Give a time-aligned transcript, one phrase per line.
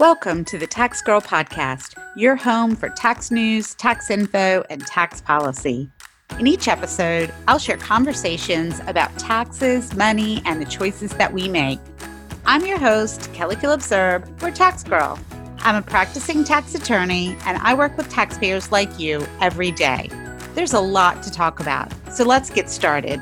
[0.00, 5.20] Welcome to the Tax Girl Podcast, your home for tax news, tax info, and tax
[5.20, 5.90] policy.
[6.38, 11.78] In each episode, I'll share conversations about taxes, money, and the choices that we make.
[12.46, 15.18] I'm your host, Kelly Phillips Erb, or Tax Girl.
[15.58, 20.08] I'm a practicing tax attorney, and I work with taxpayers like you every day.
[20.54, 23.20] There's a lot to talk about, so let's get started.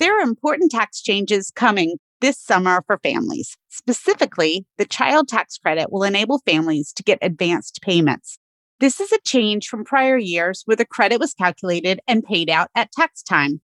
[0.00, 3.56] There are important tax changes coming this summer for families.
[3.68, 8.38] Specifically, the child tax credit will enable families to get advanced payments.
[8.80, 12.68] This is a change from prior years where the credit was calculated and paid out
[12.74, 13.60] at tax time.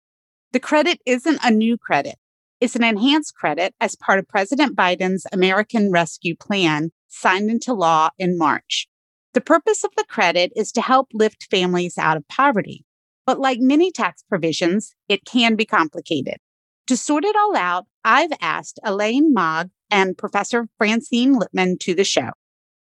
[0.52, 2.16] The credit isn't a new credit.
[2.60, 8.10] It's an enhanced credit as part of President Biden's American Rescue Plan signed into law
[8.18, 8.86] in March.
[9.34, 12.84] The purpose of the credit is to help lift families out of poverty.
[13.26, 16.36] But like many tax provisions, it can be complicated.
[16.88, 22.04] To sort it all out, I've asked Elaine Maag and Professor Francine Lipman to the
[22.04, 22.30] show.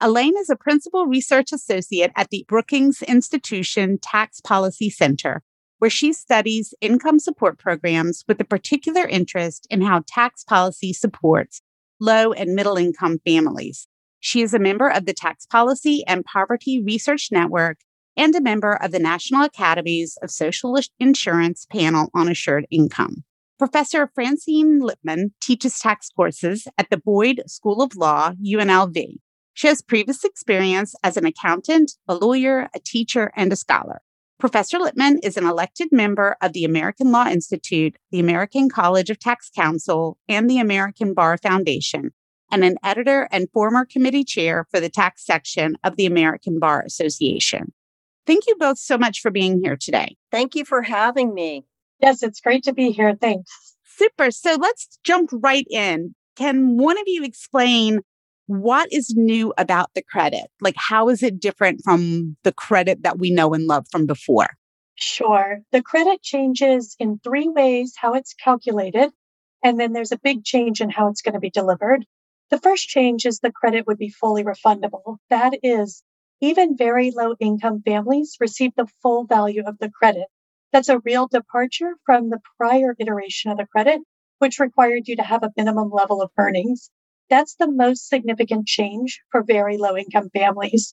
[0.00, 5.42] Elaine is a principal research associate at the Brookings Institution Tax Policy Center,
[5.78, 11.62] where she studies income support programs with a particular interest in how tax policy supports
[12.00, 13.86] low and middle income families.
[14.20, 17.78] She is a member of the Tax Policy and Poverty Research Network
[18.16, 23.24] and a member of the National Academies of Social Insurance panel on assured income.
[23.58, 29.16] Professor Francine Lipman teaches tax courses at the Boyd School of Law, UNLV.
[29.54, 34.02] She has previous experience as an accountant, a lawyer, a teacher, and a scholar.
[34.38, 39.18] Professor Lipman is an elected member of the American Law Institute, the American College of
[39.18, 42.10] Tax Counsel, and the American Bar Foundation,
[42.52, 46.82] and an editor and former committee chair for the tax section of the American Bar
[46.82, 47.72] Association.
[48.26, 50.16] Thank you both so much for being here today.
[50.30, 51.64] Thank you for having me.
[52.00, 53.16] Yes, it's great to be here.
[53.20, 53.76] Thanks.
[53.84, 54.30] Super.
[54.30, 56.14] So let's jump right in.
[56.36, 58.00] Can one of you explain
[58.46, 60.46] what is new about the credit?
[60.60, 64.48] Like, how is it different from the credit that we know and love from before?
[64.94, 65.60] Sure.
[65.72, 69.10] The credit changes in three ways how it's calculated,
[69.64, 72.06] and then there's a big change in how it's going to be delivered.
[72.50, 75.16] The first change is the credit would be fully refundable.
[75.28, 76.02] That is,
[76.40, 80.26] even very low income families receive the full value of the credit.
[80.76, 84.02] That's a real departure from the prior iteration of the credit,
[84.40, 86.90] which required you to have a minimum level of earnings.
[87.30, 90.92] That's the most significant change for very low income families.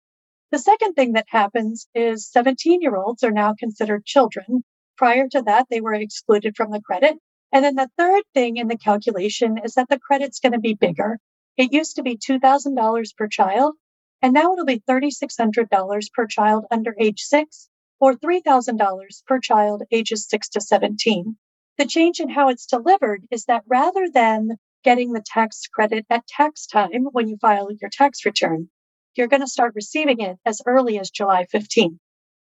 [0.51, 4.63] The second thing that happens is 17 year olds are now considered children.
[4.95, 7.17] Prior to that, they were excluded from the credit.
[7.51, 10.75] And then the third thing in the calculation is that the credit's going to be
[10.75, 11.19] bigger.
[11.57, 13.75] It used to be $2,000 per child,
[14.21, 17.67] and now it'll be $3,600 per child under age six
[18.03, 21.37] or $3,000 per child ages 6 to 17.
[21.77, 26.27] The change in how it's delivered is that rather than getting the tax credit at
[26.27, 28.67] tax time when you file your tax return,
[29.15, 31.95] you're going to start receiving it as early as July 15th.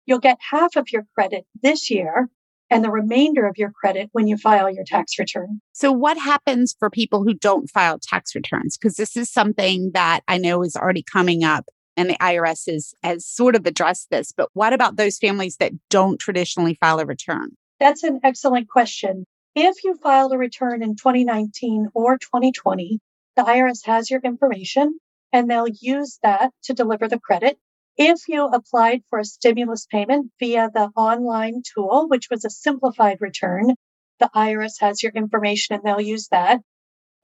[0.05, 2.28] You'll get half of your credit this year
[2.69, 5.62] and the remainder of your credit when you file your tax return.
[5.73, 8.77] So, what happens for people who don't file tax returns?
[8.77, 11.65] Because this is something that I know is already coming up
[11.97, 14.33] and the IRS is, has sort of addressed this.
[14.37, 17.51] But what about those families that don't traditionally file a return?
[17.81, 19.25] That's an excellent question.
[19.55, 22.99] If you filed a return in 2019 or 2020,
[23.37, 24.99] the IRS has your information
[25.33, 27.59] and they'll use that to deliver the credit.
[27.97, 33.19] If you applied for a stimulus payment via the online tool, which was a simplified
[33.21, 33.75] return,
[34.21, 36.61] the IRS has your information and they'll use that.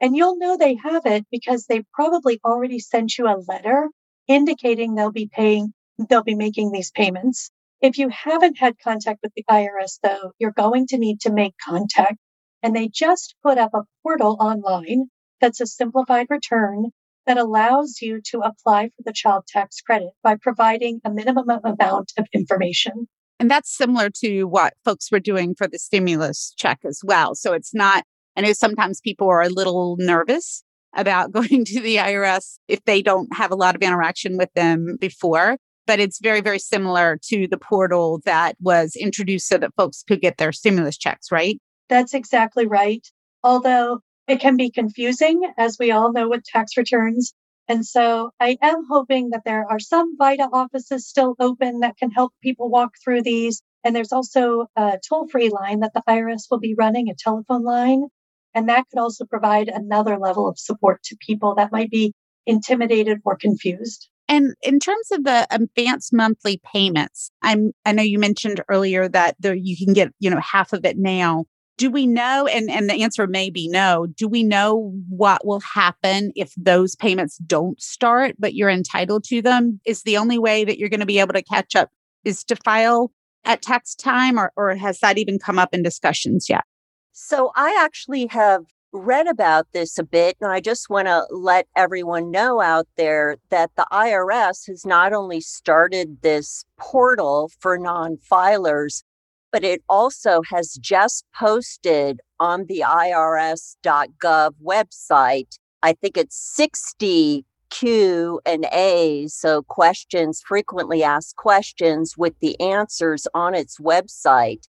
[0.00, 3.88] And you'll know they have it because they probably already sent you a letter
[4.32, 5.72] indicating they'll be paying,
[6.08, 7.50] they'll be making these payments.
[7.80, 11.54] If you haven't had contact with the IRS, though, you're going to need to make
[11.64, 12.16] contact.
[12.62, 15.06] And they just put up a portal online
[15.40, 16.90] that's a simplified return
[17.26, 22.12] that allows you to apply for the child tax credit by providing a minimum amount
[22.16, 23.08] of information.
[23.38, 27.34] And that's similar to what folks were doing for the stimulus check as well.
[27.34, 28.04] So it's not,
[28.36, 30.62] I know sometimes people are a little nervous
[30.94, 34.96] about going to the IRS if they don't have a lot of interaction with them
[35.00, 35.56] before.
[35.86, 40.20] But it's very, very similar to the portal that was introduced so that folks could
[40.20, 41.58] get their stimulus checks, right?
[41.88, 43.04] That's exactly right.
[43.42, 47.34] Although it can be confusing, as we all know with tax returns.
[47.66, 52.10] And so I am hoping that there are some VITA offices still open that can
[52.10, 53.60] help people walk through these.
[53.82, 57.64] And there's also a toll free line that the IRS will be running, a telephone
[57.64, 58.06] line
[58.54, 62.14] and that could also provide another level of support to people that might be
[62.46, 64.08] intimidated or confused.
[64.28, 69.36] And in terms of the advanced monthly payments, I'm I know you mentioned earlier that
[69.40, 71.44] there you can get, you know, half of it now.
[71.78, 75.60] do we know and and the answer may be no do we know what will
[75.60, 80.64] happen if those payments don't start but you're entitled to them is the only way
[80.64, 81.90] that you're going to be able to catch up
[82.24, 83.10] is to file
[83.44, 86.64] at tax time or, or has that even come up in discussions yet
[87.12, 91.66] so i actually have read about this a bit and i just want to let
[91.76, 99.02] everyone know out there that the irs has not only started this portal for non-filers
[99.50, 108.40] but it also has just posted on the irs.gov website i think it's 60 q
[108.44, 114.66] and a so questions frequently asked questions with the answers on its website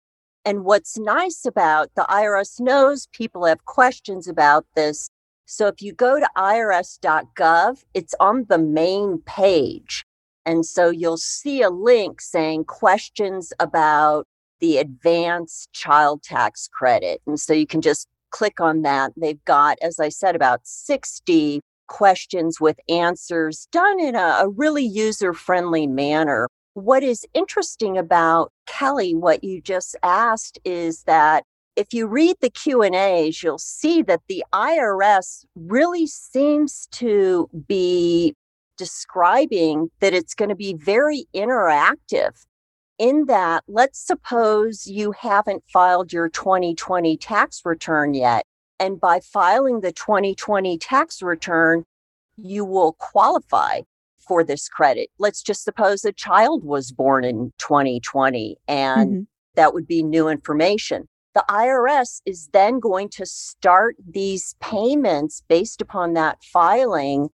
[0.46, 5.10] and what's nice about the irs knows people have questions about this
[5.46, 10.06] so if you go to irs.gov it's on the main page
[10.46, 14.28] and so you'll see a link saying questions about
[14.60, 17.22] the advanced child tax credit.
[17.28, 19.12] And so you can just click on that.
[19.18, 24.86] They've got, as I said, about 60 questions with answers done in a, a really
[24.86, 26.48] user friendly manner.
[26.74, 31.44] What is interesting about Kelly, what you just asked, is that
[31.76, 38.36] if you read the Q&As, you'll see that the IRS really seems to be
[38.78, 42.46] describing that it's going to be very interactive
[43.02, 48.46] in that, let's suppose you haven't filed your 2020 tax return yet.
[48.80, 51.84] And by filing the 2020 tax return,
[52.38, 53.82] you will qualify
[54.32, 55.10] for this credit.
[55.20, 59.22] Let's just suppose a child was born in 2020 and mm-hmm.
[59.56, 61.10] that would be new information.
[61.36, 67.28] The IRS is then going to start these payments based upon that filing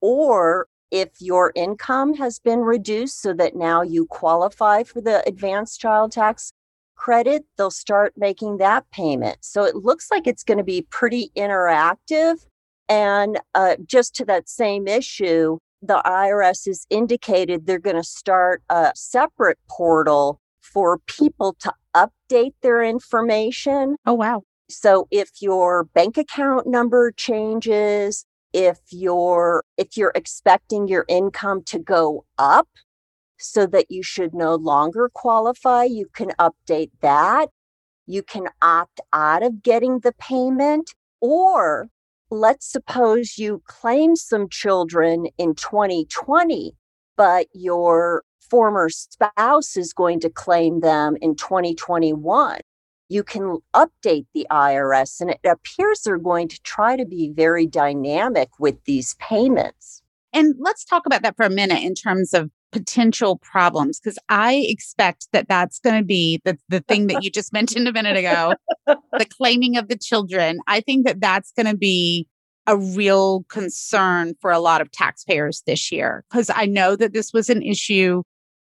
[0.00, 5.78] or if your income has been reduced so that now you qualify for the advanced
[5.78, 6.54] child tax
[6.96, 9.36] credit, they'll start making that payment.
[9.42, 12.46] So it looks like it's going to be pretty interactive.
[12.88, 18.62] And uh, just to that same issue, the IRS has indicated they're going to start
[18.68, 23.96] a separate portal for people to update their information.
[24.06, 24.42] Oh, wow.
[24.68, 31.78] So if your bank account number changes, if you're if you're expecting your income to
[31.78, 32.68] go up
[33.38, 37.48] so that you should no longer qualify you can update that
[38.06, 41.88] you can opt out of getting the payment or
[42.30, 46.76] let's suppose you claim some children in 2020
[47.16, 52.60] but your former spouse is going to claim them in 2021
[53.10, 55.20] you can update the IRS.
[55.20, 60.00] And it appears they're going to try to be very dynamic with these payments.
[60.32, 64.64] And let's talk about that for a minute in terms of potential problems, because I
[64.68, 68.16] expect that that's going to be the, the thing that you just mentioned a minute
[68.16, 68.54] ago
[68.86, 70.60] the claiming of the children.
[70.66, 72.26] I think that that's going to be
[72.66, 77.32] a real concern for a lot of taxpayers this year, because I know that this
[77.32, 78.22] was an issue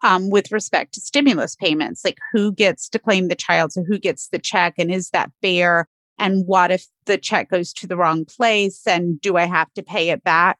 [0.04, 4.00] um, with respect to stimulus payments, like who gets to claim the child, so who
[4.00, 5.88] gets the check, and is that fair?
[6.18, 8.88] And what if the check goes to the wrong place?
[8.88, 10.58] And do I have to pay it back?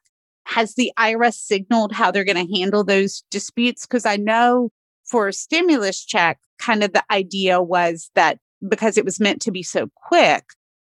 [0.52, 3.86] Has the IRS signaled how they're going to handle those disputes?
[3.86, 4.70] Because I know
[5.04, 8.38] for a stimulus check, kind of the idea was that
[8.68, 10.44] because it was meant to be so quick,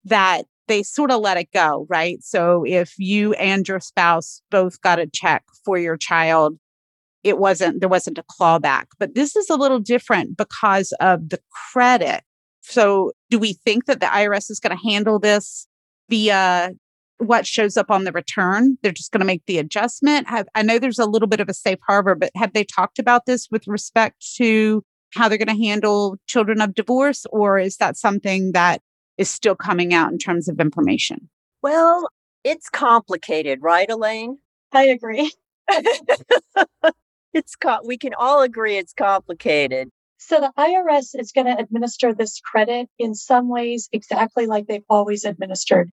[0.04, 2.22] that they sort of let it go, right?
[2.22, 6.58] So if you and your spouse both got a check for your child,
[7.24, 11.40] it wasn't there wasn't a clawback but this is a little different because of the
[11.72, 12.22] credit
[12.60, 15.66] so do we think that the irs is going to handle this
[16.08, 16.70] via
[17.18, 20.62] what shows up on the return they're just going to make the adjustment have, i
[20.62, 23.48] know there's a little bit of a safe harbor but have they talked about this
[23.50, 24.82] with respect to
[25.14, 28.80] how they're going to handle children of divorce or is that something that
[29.16, 31.28] is still coming out in terms of information
[31.62, 32.08] well
[32.42, 34.38] it's complicated right elaine
[34.72, 35.30] i agree
[37.34, 39.90] it's co- we can all agree it's complicated.
[40.18, 44.84] So the IRS is going to administer this credit in some ways exactly like they've
[44.88, 45.90] always administered.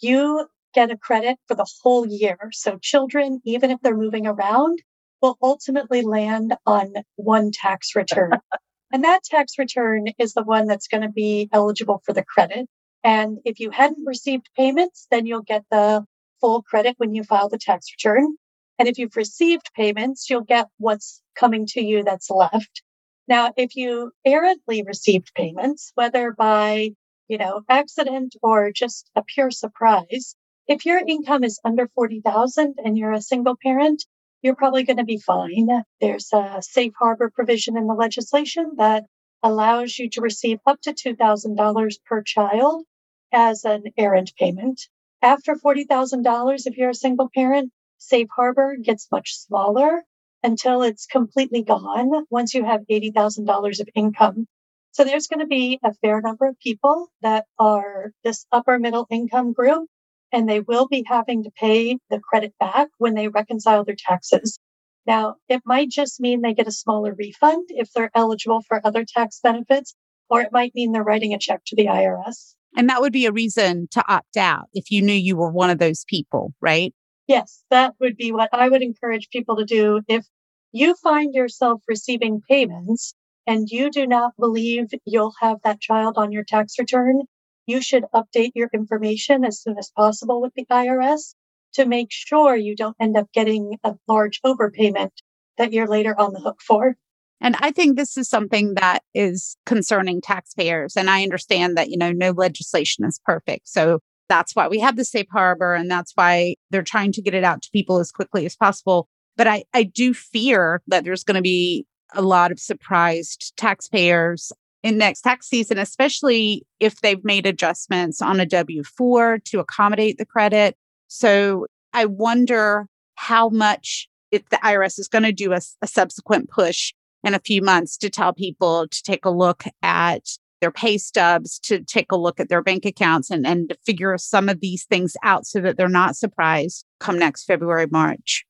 [0.00, 2.36] You get a credit for the whole year.
[2.52, 4.80] So children, even if they're moving around,
[5.20, 8.32] will ultimately land on one tax return.
[8.92, 12.66] and that tax return is the one that's going to be eligible for the credit.
[13.04, 16.04] And if you hadn't received payments, then you'll get the
[16.40, 18.36] full credit when you file the tax return.
[18.78, 22.82] And if you've received payments, you'll get what's coming to you that's left.
[23.26, 26.92] Now, if you errantly received payments, whether by,
[27.28, 30.34] you know, accident or just a pure surprise,
[30.68, 34.04] if your income is under 40,000 and you're a single parent,
[34.42, 35.68] you're probably going to be fine.
[36.00, 39.06] There's a safe harbor provision in the legislation that
[39.42, 42.84] allows you to receive up to $2,000 per child
[43.32, 44.80] as an errand payment.
[45.22, 50.04] After $40,000, if you're a single parent, Safe Harbor gets much smaller
[50.44, 54.46] until it's completely gone once you have $80,000 of income.
[54.92, 59.06] So there's going to be a fair number of people that are this upper middle
[59.10, 59.88] income group,
[60.32, 64.58] and they will be having to pay the credit back when they reconcile their taxes.
[65.06, 69.04] Now, it might just mean they get a smaller refund if they're eligible for other
[69.06, 69.94] tax benefits,
[70.28, 72.54] or it might mean they're writing a check to the IRS.
[72.76, 75.70] And that would be a reason to opt out if you knew you were one
[75.70, 76.92] of those people, right?
[77.26, 80.02] Yes, that would be what I would encourage people to do.
[80.08, 80.26] If
[80.72, 83.14] you find yourself receiving payments
[83.46, 87.22] and you do not believe you'll have that child on your tax return,
[87.68, 91.34] you should update your information as soon as possible with the IRS
[91.74, 95.10] to make sure you don't end up getting a large overpayment
[95.58, 96.96] that you're later on the hook for.
[97.40, 100.96] And I think this is something that is concerning taxpayers.
[100.96, 103.68] And I understand that, you know, no legislation is perfect.
[103.68, 107.34] So that's why we have the safe harbor and that's why they're trying to get
[107.34, 109.08] it out to people as quickly as possible.
[109.36, 114.52] But I, I do fear that there's going to be a lot of surprised taxpayers
[114.82, 120.18] in next tax season, especially if they've made adjustments on a W 4 to accommodate
[120.18, 120.76] the credit.
[121.08, 126.50] So I wonder how much if the IRS is going to do a, a subsequent
[126.50, 126.92] push
[127.24, 130.22] in a few months to tell people to take a look at
[130.60, 134.16] their pay stubs, to take a look at their bank accounts and, and to figure
[134.18, 138.44] some of these things out so that they're not surprised come next February, March.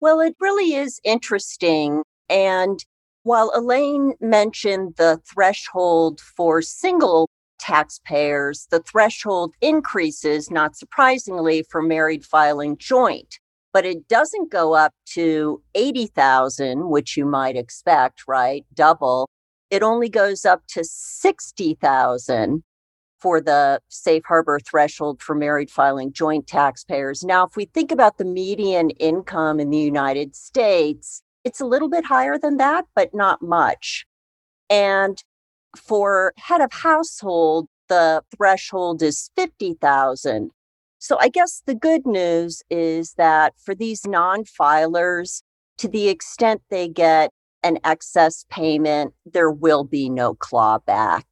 [0.00, 2.02] Well, it really is interesting.
[2.28, 2.82] And
[3.22, 12.24] while Elaine mentioned the threshold for single taxpayers, the threshold increases, not surprisingly, for married
[12.24, 13.38] filing joint
[13.72, 18.64] but it doesn't go up to 80,000, which you might expect, right?
[18.74, 19.28] Double.
[19.70, 22.62] It only goes up to 60,000
[23.18, 27.22] for the safe harbor threshold for married filing joint taxpayers.
[27.22, 31.88] Now, if we think about the median income in the United States, it's a little
[31.88, 34.06] bit higher than that, but not much.
[34.68, 35.22] And
[35.76, 40.50] for head of household, the threshold is 50,000.
[40.98, 45.42] So I guess the good news is that for these non filers,
[45.78, 47.30] to the extent they get
[47.62, 51.24] an excess payment, there will be no clawback.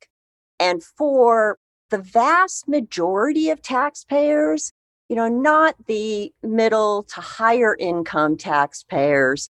[0.59, 1.59] And for
[1.91, 4.73] the vast majority of taxpayers,
[5.09, 9.49] you know, not the middle to higher income taxpayers,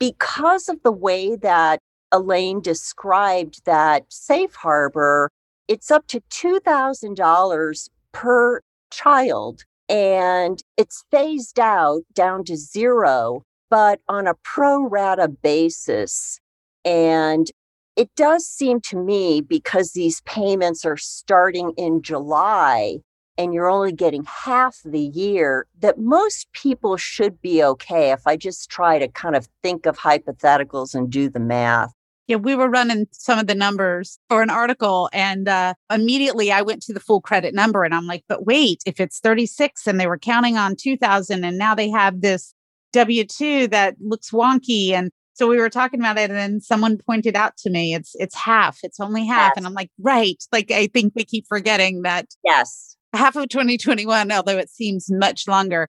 [0.00, 1.78] because of the way that
[2.10, 5.30] Elaine described that safe harbor,
[5.68, 14.26] it's up to $2,000 per child and it's phased out down to zero, but on
[14.26, 16.40] a pro rata basis.
[16.84, 17.48] And
[17.94, 23.00] it does seem to me because these payments are starting in July
[23.40, 28.36] and you're only getting half the year that most people should be okay if I
[28.36, 31.94] just try to kind of think of hypotheticals and do the math.
[32.26, 36.60] Yeah, we were running some of the numbers for an article, and uh, immediately I
[36.60, 39.98] went to the full credit number, and I'm like, but wait, if it's 36 and
[39.98, 42.54] they were counting on 2000, and now they have this
[42.92, 44.90] W 2 that looks wonky.
[44.90, 48.14] And so we were talking about it, and then someone pointed out to me, it's
[48.16, 49.52] it's half, it's only half.
[49.52, 49.56] Yes.
[49.56, 50.36] And I'm like, right.
[50.52, 52.26] Like, I think we keep forgetting that.
[52.44, 52.98] Yes.
[53.12, 55.88] Half of 2021, although it seems much longer,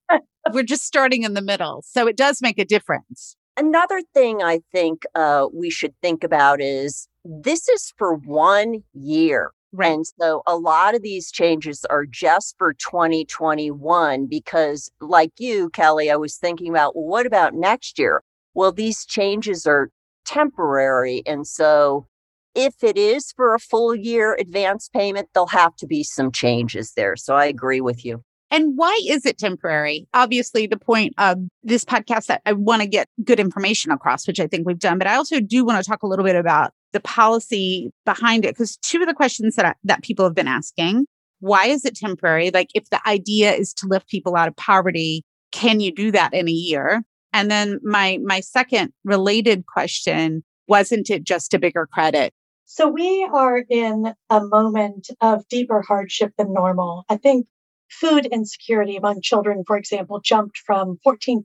[0.52, 1.82] we're just starting in the middle.
[1.86, 3.36] So it does make a difference.
[3.56, 9.50] Another thing I think uh, we should think about is this is for one year.
[9.74, 9.92] Right.
[9.92, 16.10] And so a lot of these changes are just for 2021 because, like you, Kelly,
[16.10, 18.22] I was thinking about, well, what about next year?
[18.54, 19.88] Well, these changes are
[20.26, 21.22] temporary.
[21.26, 22.06] And so
[22.54, 26.92] if it is for a full year advance payment, there'll have to be some changes
[26.94, 27.16] there.
[27.16, 28.22] So I agree with you.
[28.50, 30.06] And why is it temporary?
[30.12, 34.38] Obviously, the point of this podcast that I want to get good information across, which
[34.38, 36.72] I think we've done, but I also do want to talk a little bit about
[36.92, 40.48] the policy behind it because two of the questions that I, that people have been
[40.48, 41.06] asking,
[41.40, 42.50] why is it temporary?
[42.50, 46.34] Like if the idea is to lift people out of poverty, can you do that
[46.34, 47.02] in a year?
[47.32, 52.34] And then my my second related question, wasn't it just a bigger credit?
[52.74, 57.04] So we are in a moment of deeper hardship than normal.
[57.06, 57.46] I think
[57.90, 61.44] food insecurity among children, for example, jumped from 14%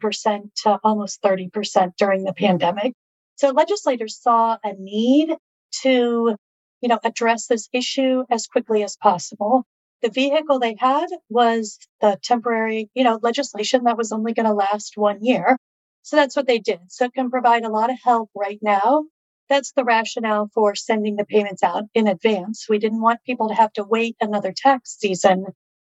[0.64, 2.94] to almost 30% during the pandemic.
[3.36, 5.36] So legislators saw a need
[5.82, 6.38] to,
[6.80, 9.66] you know, address this issue as quickly as possible.
[10.02, 14.54] The vehicle they had was the temporary, you know, legislation that was only going to
[14.54, 15.58] last one year.
[16.04, 16.80] So that's what they did.
[16.88, 19.04] So it can provide a lot of help right now
[19.50, 22.66] That's the rationale for sending the payments out in advance.
[22.70, 25.46] We didn't want people to have to wait another tax season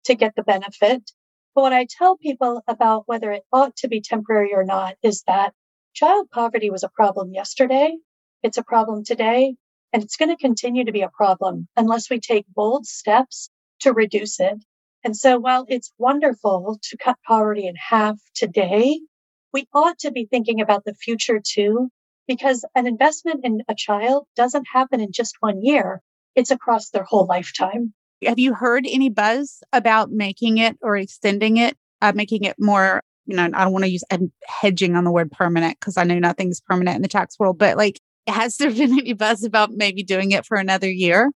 [0.04, 1.10] to get the benefit.
[1.54, 5.22] But what I tell people about whether it ought to be temporary or not is
[5.26, 5.54] that
[5.94, 7.96] child poverty was a problem yesterday.
[8.42, 9.54] It's a problem today,
[9.92, 13.50] and it's going to continue to be a problem unless we take bold steps
[13.80, 14.62] to reduce it.
[15.04, 19.00] And so while it's wonderful to cut poverty in half today,
[19.52, 21.88] we ought to be thinking about the future too,
[22.28, 26.00] because an investment in a child doesn't happen in just one year.
[26.36, 27.94] It's across their whole lifetime.
[28.24, 33.02] Have you heard any buzz about making it or extending it, uh, making it more?
[33.26, 36.04] You know, I don't want to use I'm hedging on the word permanent because I
[36.04, 39.70] know nothing's permanent in the tax world, but like, has there been any buzz about
[39.72, 41.32] maybe doing it for another year?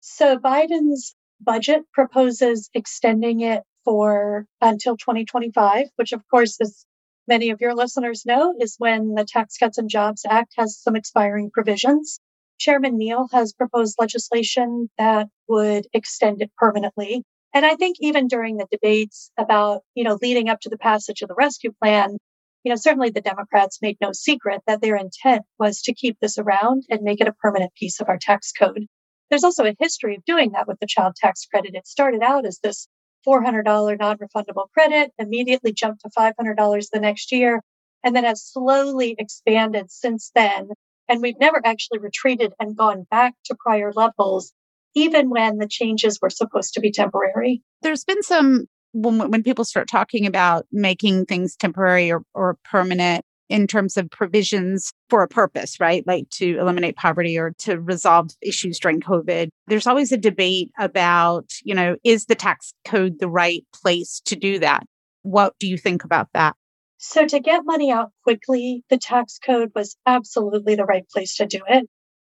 [0.00, 6.84] So Biden's budget proposes extending it for until 2025, which of course, as
[7.30, 10.96] many of your listeners know, is when the Tax Cuts and Jobs Act has some
[10.96, 12.18] expiring provisions.
[12.58, 17.22] Chairman Neal has proposed legislation that would extend it permanently.
[17.54, 21.22] And I think even during the debates about, you know, leading up to the passage
[21.22, 22.18] of the rescue plan,
[22.64, 26.36] you know, certainly the Democrats made no secret that their intent was to keep this
[26.36, 28.86] around and make it a permanent piece of our tax code.
[29.30, 31.76] There's also a history of doing that with the child tax credit.
[31.76, 32.88] It started out as this
[33.26, 37.62] $400 non refundable credit, immediately jumped to $500 the next year,
[38.02, 40.70] and then has slowly expanded since then
[41.10, 44.52] and we've never actually retreated and gone back to prior levels,
[44.94, 47.62] even when the changes were supposed to be temporary.
[47.82, 53.24] There's been some, when, when people start talking about making things temporary or, or permanent,
[53.50, 56.06] in terms of provisions for a purpose, right?
[56.06, 59.48] Like to eliminate poverty or to resolve issues during COVID.
[59.66, 64.36] There's always a debate about, you know, is the tax code the right place to
[64.36, 64.84] do that?
[65.22, 66.54] What do you think about that?
[66.98, 71.46] So to get money out quickly, the tax code was absolutely the right place to
[71.46, 71.88] do it.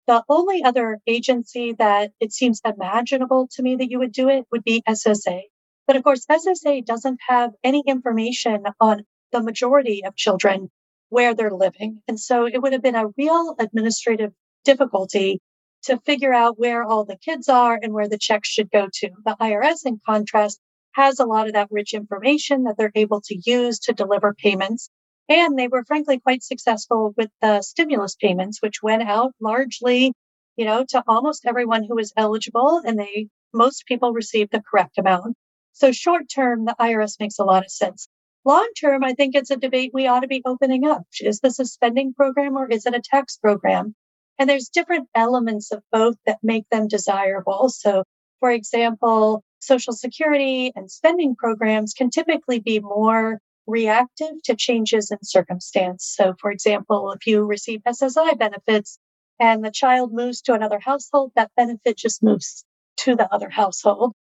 [0.06, 4.44] The only other agency that it seems imaginable to me that you would do it
[4.52, 5.42] would be SSA.
[5.86, 10.70] But of course, SSA doesn't have any information on the majority of children
[11.16, 12.02] where they're living.
[12.06, 14.32] And so it would have been a real administrative
[14.66, 15.40] difficulty
[15.84, 19.08] to figure out where all the kids are and where the checks should go to.
[19.24, 20.60] The IRS, in contrast,
[20.92, 24.90] has a lot of that rich information that they're able to use to deliver payments.
[25.26, 30.12] And they were frankly quite successful with the stimulus payments, which went out largely,
[30.56, 34.98] you know, to almost everyone who was eligible and they, most people received the correct
[34.98, 35.34] amount.
[35.72, 38.06] So short term, the IRS makes a lot of sense.
[38.46, 41.02] Long term, I think it's a debate we ought to be opening up.
[41.20, 43.96] Is this a spending program or is it a tax program?
[44.38, 47.68] And there's different elements of both that make them desirable.
[47.70, 48.04] So,
[48.38, 55.18] for example, Social Security and spending programs can typically be more reactive to changes in
[55.24, 56.04] circumstance.
[56.16, 59.00] So, for example, if you receive SSI benefits
[59.40, 62.64] and the child moves to another household, that benefit just moves
[62.98, 64.14] to the other household.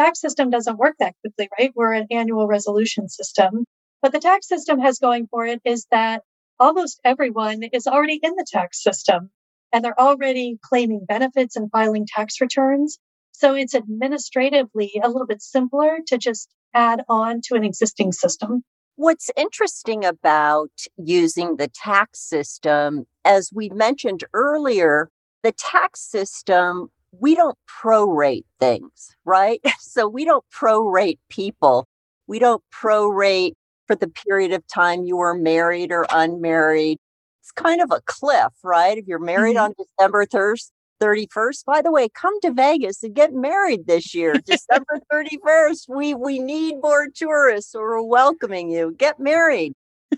[0.00, 1.72] Tax system doesn't work that quickly, right?
[1.74, 3.66] We're an annual resolution system.
[4.00, 6.22] But the tax system has going for it is that
[6.58, 9.30] almost everyone is already in the tax system
[9.74, 12.98] and they're already claiming benefits and filing tax returns.
[13.32, 18.62] So it's administratively a little bit simpler to just add on to an existing system.
[18.96, 25.10] What's interesting about using the tax system, as we mentioned earlier,
[25.42, 29.60] the tax system, we don't prorate things, right?
[29.80, 31.88] So we don't prorate people.
[32.28, 33.54] We don't prorate
[33.88, 36.98] for the period of time you were married or unmarried.
[37.42, 38.96] It's kind of a cliff, right?
[38.96, 39.64] If you're married mm-hmm.
[39.64, 40.70] on December 1st,
[41.00, 41.64] 31st.
[41.64, 45.88] By the way, come to Vegas and get married this year, December 31st.
[45.88, 47.74] We we need more tourists.
[47.74, 48.94] We're welcoming you.
[48.96, 49.72] Get married.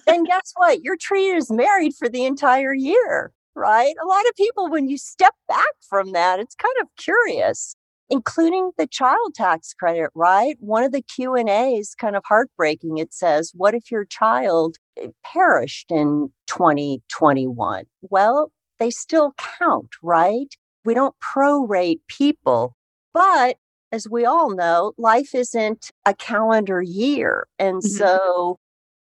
[0.06, 0.82] and guess what?
[0.82, 3.94] You're treated as married for the entire year, right?
[4.02, 7.76] A lot of people, when you step back from that, it's kind of curious,
[8.10, 10.56] including the child tax credit, right?
[10.60, 12.98] One of the Q and A's kind of heartbreaking.
[12.98, 20.54] It says, "What if your child eh, perished in 2021?" Well, they still count, right?
[20.84, 22.76] we don't prorate people.
[23.12, 23.56] But
[23.90, 27.46] as we all know, life isn't a calendar year.
[27.58, 27.88] And mm-hmm.
[27.88, 28.58] so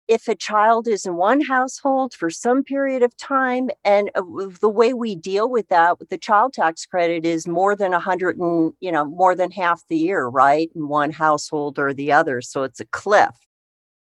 [0.08, 4.22] if a child is in one household for some period of time and uh,
[4.60, 8.00] the way we deal with that with the child tax credit is more than a
[8.00, 12.12] hundred and you know more than half the year right in one household or the
[12.12, 13.36] other so it's a cliff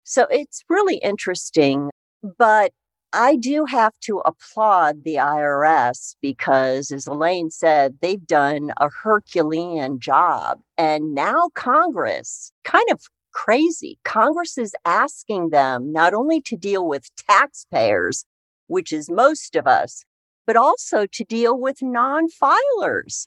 [0.05, 1.91] so it's really interesting
[2.39, 2.73] but
[3.13, 9.99] I do have to applaud the IRS because, as Elaine said, they've done a Herculean
[9.99, 10.61] job.
[10.77, 17.15] And now Congress, kind of crazy, Congress is asking them not only to deal with
[17.17, 18.25] taxpayers,
[18.67, 20.05] which is most of us,
[20.47, 23.27] but also to deal with non filers.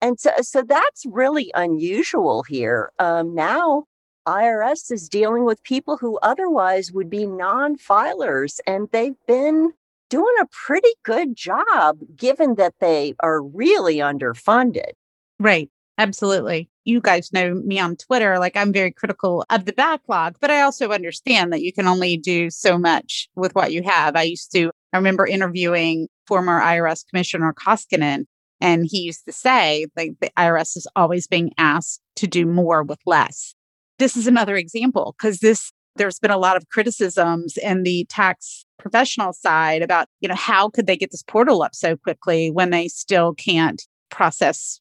[0.00, 2.90] And so, so that's really unusual here.
[2.98, 3.84] Um, now,
[4.26, 9.72] IRS is dealing with people who otherwise would be non filers, and they've been
[10.08, 14.92] doing a pretty good job given that they are really underfunded.
[15.38, 15.68] Right.
[15.98, 16.69] Absolutely.
[16.84, 18.38] You guys know me on Twitter.
[18.38, 22.16] Like, I'm very critical of the backlog, but I also understand that you can only
[22.16, 24.16] do so much with what you have.
[24.16, 28.24] I used to, I remember interviewing former IRS Commissioner Koskinen,
[28.60, 32.82] and he used to say, like, the IRS is always being asked to do more
[32.82, 33.54] with less.
[33.98, 38.64] This is another example because this, there's been a lot of criticisms in the tax
[38.78, 42.70] professional side about, you know, how could they get this portal up so quickly when
[42.70, 44.79] they still can't process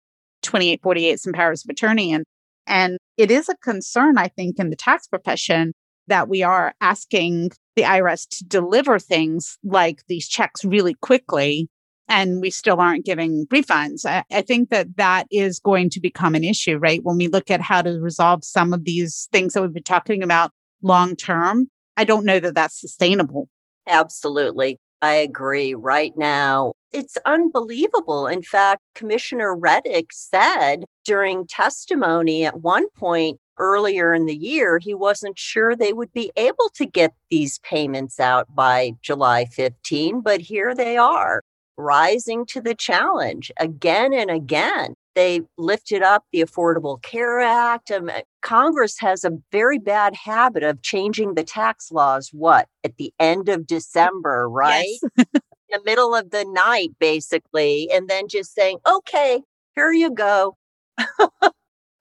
[0.50, 2.12] 2848 some powers of attorney.
[2.12, 2.26] And,
[2.66, 5.74] and it is a concern, I think, in the tax profession
[6.08, 11.70] that we are asking the IRS to deliver things like these checks really quickly
[12.10, 14.04] and we still aren't giving refunds.
[14.06, 17.02] I, I, think that that is going to become an issue, right?
[17.04, 20.24] When we look at how to resolve some of these things that we've been talking
[20.24, 23.48] about long term, I don't know that that's sustainable.
[23.88, 24.80] Absolutely.
[25.02, 25.76] I agree.
[25.76, 28.28] Right now, it's unbelievable.
[28.28, 34.94] In fact, Commissioner Rettig said during testimony at one point earlier in the year, he
[34.94, 40.42] wasn't sure they would be able to get these payments out by July 15, but
[40.42, 41.42] here they are,
[41.78, 44.94] rising to the challenge again and again.
[45.16, 47.92] They lifted up the Affordable Care Act.
[47.92, 48.10] Um,
[48.42, 53.50] Congress has a very bad habit of changing the tax laws, what, at the end
[53.50, 54.98] of December, right?
[55.18, 55.26] Yes.
[55.72, 59.42] the middle of the night, basically, and then just saying, okay,
[59.76, 60.58] here you go.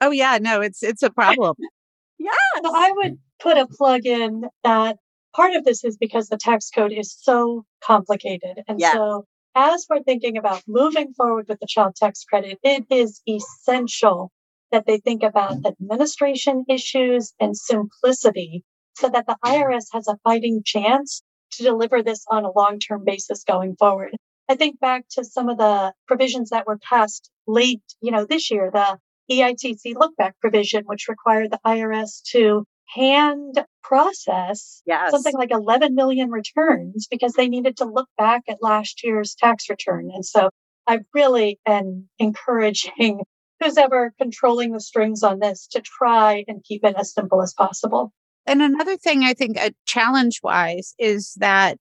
[0.00, 1.57] oh yeah, no, it's it's a problem.
[2.18, 2.31] yeah.
[2.62, 4.96] So I would put a plug in that
[5.35, 8.62] part of this is because the tax code is so complicated.
[8.66, 8.92] And yeah.
[8.92, 14.31] so as we're thinking about moving forward with the child tax credit, it is essential
[14.70, 19.62] that they think about administration issues and simplicity so that the mm-hmm.
[19.62, 24.16] IRS has a fighting chance to deliver this on a long term basis going forward.
[24.48, 28.50] I think back to some of the provisions that were passed late, you know, this
[28.50, 28.98] year, the
[29.30, 35.11] EITC look back provision, which required the IRS to hand process yes.
[35.11, 39.68] something like 11 million returns because they needed to look back at last year's tax
[39.68, 40.11] return.
[40.12, 40.48] And so
[40.87, 43.20] I really am encouraging
[43.61, 47.52] who's ever controlling the strings on this to try and keep it as simple as
[47.52, 48.12] possible.
[48.48, 51.78] And another thing I think, uh, challenge wise, is that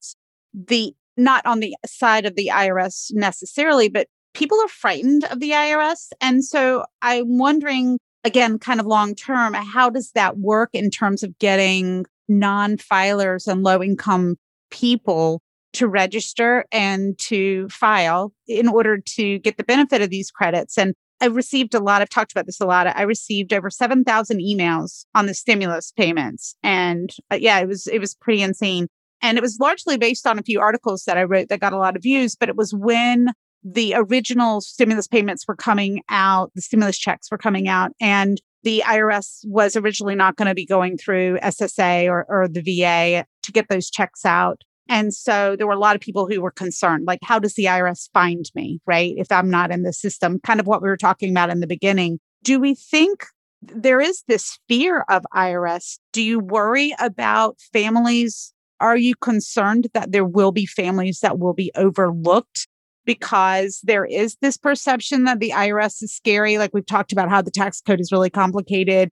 [0.52, 5.50] the not on the side of the IRS necessarily, but people are frightened of the
[5.50, 6.10] IRS.
[6.20, 11.24] And so I'm wondering, again, kind of long term, how does that work in terms
[11.24, 14.36] of getting non filers and low income
[14.70, 20.78] people to register and to file in order to get the benefit of these credits?
[20.78, 22.86] And I received a lot, I've talked about this a lot.
[22.86, 26.54] I received over 7,000 emails on the stimulus payments.
[26.62, 28.88] And uh, yeah, it was, it was pretty insane.
[29.20, 31.78] And it was largely based on a few articles that I wrote that got a
[31.78, 33.32] lot of views, but it was when
[33.64, 38.82] the original stimulus payments were coming out, the stimulus checks were coming out, and the
[38.86, 43.52] IRS was originally not going to be going through SSA or, or the VA to
[43.52, 44.62] get those checks out.
[44.88, 47.64] And so there were a lot of people who were concerned, like, how does the
[47.64, 49.14] IRS find me, right?
[49.16, 51.66] If I'm not in the system, kind of what we were talking about in the
[51.66, 52.18] beginning.
[52.42, 53.26] Do we think
[53.60, 55.98] there is this fear of IRS?
[56.12, 58.54] Do you worry about families?
[58.80, 62.68] Are you concerned that there will be families that will be overlooked
[63.04, 66.56] because there is this perception that the IRS is scary?
[66.56, 69.10] Like we've talked about how the tax code is really complicated.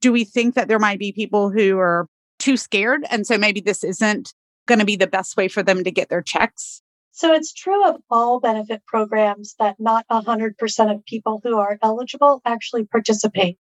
[0.00, 2.06] Do we think that there might be people who are
[2.38, 3.04] too scared?
[3.10, 4.32] And so maybe this isn't
[4.68, 6.82] going to be the best way for them to get their checks?
[7.10, 12.40] So it's true of all benefit programs that not 100% of people who are eligible
[12.44, 13.58] actually participate.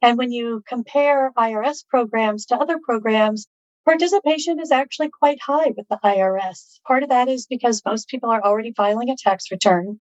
[0.00, 3.48] And when you compare IRS programs to other programs,
[3.84, 6.78] participation is actually quite high with the IRS.
[6.86, 9.98] Part of that is because most people are already filing a tax return.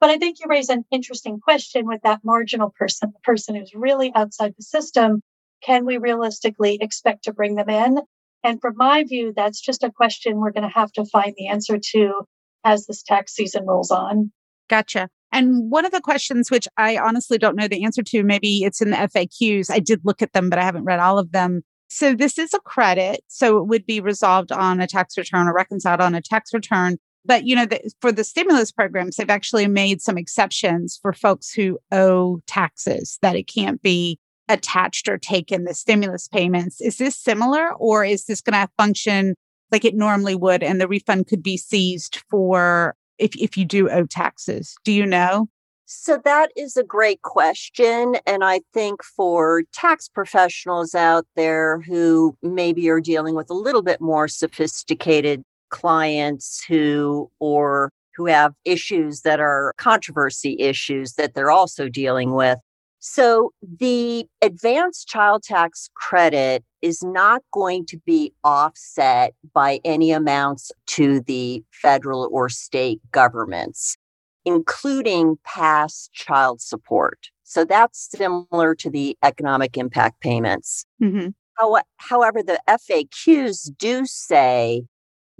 [0.00, 3.74] But I think you raise an interesting question with that marginal person, the person who's
[3.74, 5.22] really outside the system.
[5.62, 7.98] Can we realistically expect to bring them in?
[8.42, 11.48] And from my view, that's just a question we're going to have to find the
[11.48, 12.24] answer to
[12.64, 14.32] as this tax season rolls on.
[14.68, 15.08] Gotcha.
[15.32, 18.80] And one of the questions, which I honestly don't know the answer to, maybe it's
[18.80, 19.70] in the FAQs.
[19.70, 21.62] I did look at them, but I haven't read all of them.
[21.88, 23.20] So this is a credit.
[23.28, 26.98] So it would be resolved on a tax return or reconciled on a tax return.
[27.24, 31.52] But, you know, the, for the stimulus programs, they've actually made some exceptions for folks
[31.52, 34.18] who owe taxes that it can't be
[34.50, 36.80] attached or taken the stimulus payments.
[36.80, 39.34] Is this similar or is this going to function
[39.70, 43.88] like it normally would and the refund could be seized for if, if you do
[43.88, 44.74] owe taxes?
[44.84, 45.48] Do you know?
[45.86, 48.16] So that is a great question.
[48.24, 53.82] And I think for tax professionals out there who maybe are dealing with a little
[53.82, 61.50] bit more sophisticated clients who, or who have issues that are controversy issues that they're
[61.50, 62.58] also dealing with.
[63.00, 70.70] So the advanced child tax credit is not going to be offset by any amounts
[70.88, 73.96] to the federal or state governments
[74.44, 77.18] including past child support.
[77.44, 80.84] So that's similar to the economic impact payments.
[81.02, 81.28] Mm-hmm.
[81.54, 84.84] How, however, the FAQs do say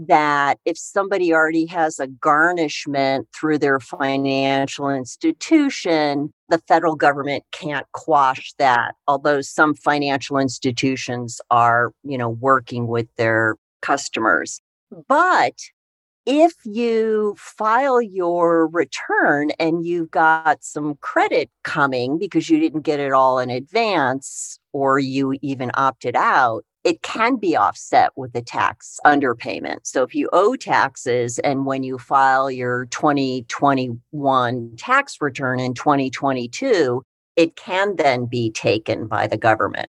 [0.08, 7.86] that if somebody already has a garnishment through their financial institution, the federal government can't
[7.92, 8.94] quash that.
[9.06, 14.60] Although some financial institutions are, you know, working with their customers.
[14.92, 15.00] Hmm.
[15.08, 15.54] But
[16.26, 23.00] if you file your return and you've got some credit coming because you didn't get
[23.00, 28.42] it all in advance or you even opted out, it can be offset with the
[28.42, 29.80] tax underpayment.
[29.84, 37.02] So if you owe taxes and when you file your 2021 tax return in 2022,
[37.36, 39.88] it can then be taken by the government.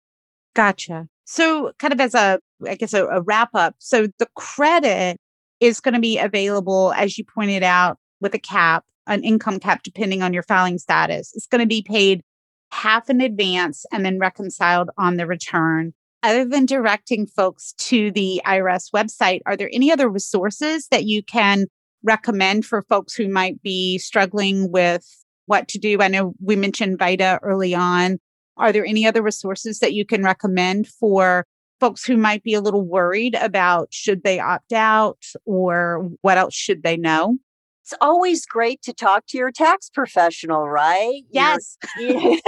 [0.55, 1.09] Gotcha.
[1.25, 3.75] So, kind of as a, I guess, a, a wrap up.
[3.79, 5.19] So, the credit
[5.61, 9.83] is going to be available, as you pointed out, with a cap, an income cap,
[9.83, 11.33] depending on your filing status.
[11.35, 12.23] It's going to be paid
[12.71, 15.95] half in advance and then reconciled on the return.
[16.23, 21.23] Other than directing folks to the IRS website, are there any other resources that you
[21.23, 21.67] can
[22.03, 25.05] recommend for folks who might be struggling with
[25.47, 26.01] what to do?
[26.01, 28.19] I know we mentioned VITA early on.
[28.57, 31.47] Are there any other resources that you can recommend for
[31.81, 36.55] folks who might be a little worried about should they opt out or what else
[36.55, 37.39] should they know?
[37.85, 41.23] It's always great to talk to your tax professional, right?
[41.31, 41.77] Yes.
[41.99, 42.39] Your,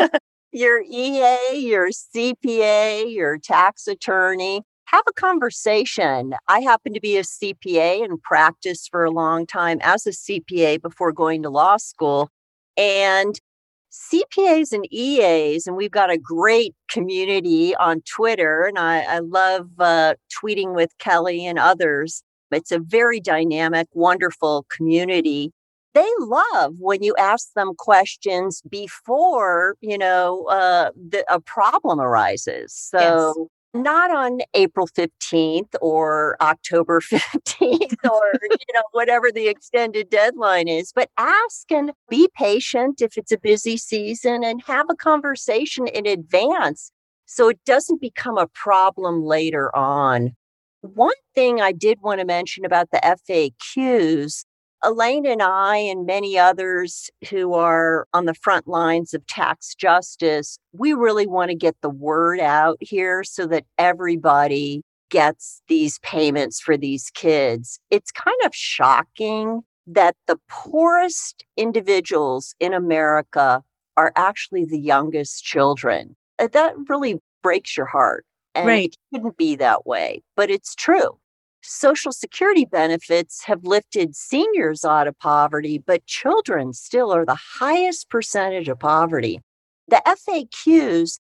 [0.58, 4.62] your EA, your CPA, your tax attorney.
[4.86, 6.34] Have a conversation.
[6.48, 10.82] I happen to be a CPA and practice for a long time as a CPA
[10.82, 12.30] before going to law school.
[12.76, 13.38] And
[13.92, 19.68] CPAs and EAs, and we've got a great community on Twitter, and I, I love
[19.78, 22.22] uh, tweeting with Kelly and others.
[22.50, 25.52] It's a very dynamic, wonderful community.
[25.98, 32.72] They love when you ask them questions before you know uh, the, a problem arises.
[32.72, 40.68] So not on April 15th or October 15th or you know whatever the extended deadline
[40.68, 45.88] is but ask and be patient if it's a busy season and have a conversation
[45.88, 46.92] in advance
[47.26, 50.30] so it doesn't become a problem later on
[50.80, 54.44] one thing I did want to mention about the FAQs
[54.84, 60.58] Elaine and I, and many others who are on the front lines of tax justice,
[60.72, 66.60] we really want to get the word out here so that everybody gets these payments
[66.60, 67.80] for these kids.
[67.90, 73.62] It's kind of shocking that the poorest individuals in America
[73.96, 76.14] are actually the youngest children.
[76.38, 78.24] Uh, that really breaks your heart.
[78.54, 78.88] And right.
[78.88, 81.18] it shouldn't be that way, but it's true.
[81.62, 88.08] Social Security benefits have lifted seniors out of poverty, but children still are the highest
[88.08, 89.40] percentage of poverty.
[89.88, 91.18] The FAQs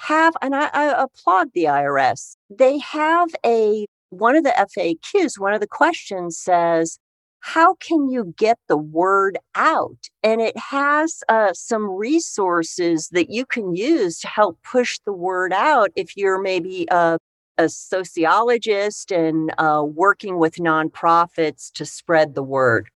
[0.00, 5.54] have, and I, I applaud the IRS, they have a one of the FAQs, one
[5.54, 6.98] of the questions says,
[7.40, 10.08] how can you get the word out?
[10.22, 15.52] And it has uh, some resources that you can use to help push the word
[15.52, 17.18] out if you're maybe a
[17.58, 22.88] a sociologist and uh, working with nonprofits to spread the word.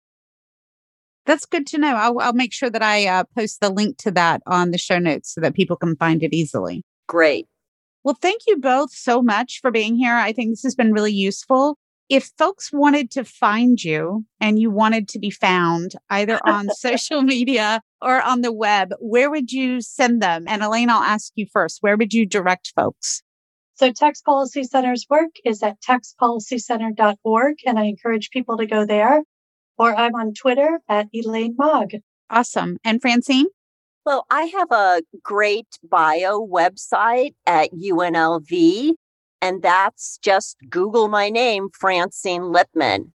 [1.26, 1.94] That's good to know.
[1.94, 4.98] I'll, I'll make sure that I uh, post the link to that on the show
[4.98, 6.82] notes so that people can find it easily.
[7.06, 7.46] Great.
[8.02, 10.14] Well, thank you both so much for being here.
[10.14, 11.76] I think this has been really useful.
[12.08, 17.20] If folks wanted to find you and you wanted to be found either on social
[17.20, 20.44] media or on the web, where would you send them?
[20.48, 21.82] And Elaine, I'll ask you first.
[21.82, 23.22] Where would you direct folks?
[23.78, 29.22] So Tax Policy Center's work is at taxpolicycenter.org, and I encourage people to go there.
[29.78, 32.00] Or I'm on Twitter at Elaine Maag.
[32.28, 32.78] Awesome.
[32.82, 33.46] And Francine?
[34.04, 38.94] Well, I have a great bio website at UNLV,
[39.40, 43.12] and that's just Google my name, Francine Lipman.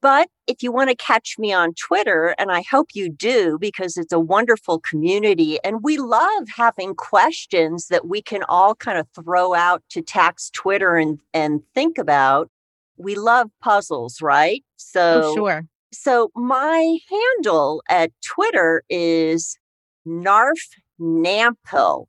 [0.00, 3.96] But if you want to catch me on Twitter, and I hope you do because
[3.96, 9.06] it's a wonderful community, and we love having questions that we can all kind of
[9.14, 12.50] throw out to tax Twitter and, and think about.
[12.96, 14.62] We love puzzles, right?
[14.76, 15.66] So, oh, sure.
[15.92, 19.58] So my handle at Twitter is
[20.04, 20.58] Narf
[21.00, 22.06] Nampil.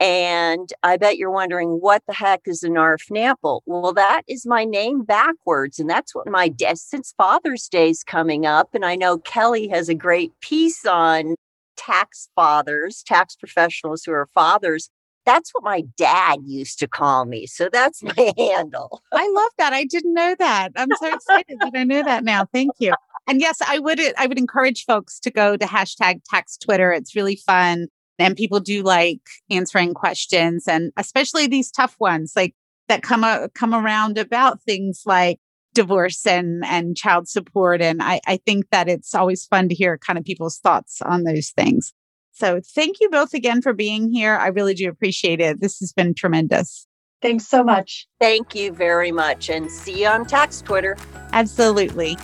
[0.00, 3.60] And I bet you're wondering what the heck is a Narf Nampil?
[3.66, 5.80] Well, that is my name backwards.
[5.80, 8.68] And that's what my dad, since Father's Day is coming up.
[8.74, 11.34] And I know Kelly has a great piece on
[11.76, 14.88] tax fathers, tax professionals who are fathers.
[15.26, 17.46] That's what my dad used to call me.
[17.46, 19.02] So that's my handle.
[19.12, 19.72] I love that.
[19.72, 20.70] I didn't know that.
[20.76, 22.46] I'm so excited that I know that now.
[22.52, 22.94] Thank you.
[23.28, 26.92] And yes, I would I would encourage folks to go to hashtag tax Twitter.
[26.92, 27.88] It's really fun.
[28.18, 32.54] And people do like answering questions and especially these tough ones like
[32.88, 35.38] that come uh, come around about things like
[35.74, 37.80] divorce and and child support.
[37.80, 41.24] And I, I think that it's always fun to hear kind of people's thoughts on
[41.24, 41.92] those things.
[42.32, 44.36] So thank you both again for being here.
[44.36, 45.60] I really do appreciate it.
[45.60, 46.86] This has been tremendous.
[47.20, 48.06] Thanks so much.
[48.20, 49.50] Thank you very much.
[49.50, 50.96] And see you on Tax Twitter.
[51.32, 52.16] Absolutely.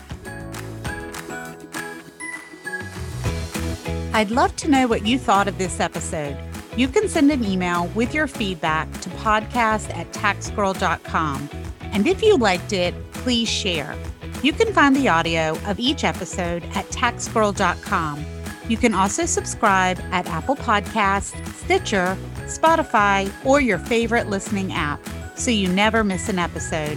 [4.14, 6.36] I'd love to know what you thought of this episode.
[6.76, 11.50] You can send an email with your feedback to podcast at taxgirl.com.
[11.80, 13.98] And if you liked it, please share.
[14.40, 18.24] You can find the audio of each episode at taxgirl.com.
[18.68, 25.00] You can also subscribe at Apple Podcasts, Stitcher, Spotify, or your favorite listening app
[25.34, 26.96] so you never miss an episode.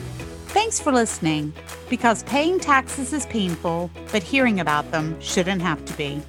[0.49, 1.51] Thanks for listening,
[1.89, 6.21] because paying taxes is painful, but hearing about them shouldn't have to be.